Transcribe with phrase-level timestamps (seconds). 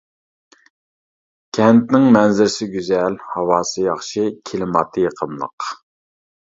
[1.59, 5.71] كەنتنىڭ مەنزىرىسى گۈزەل، ھاۋاسى ياخشى، كىلىماتى يېقىملىق.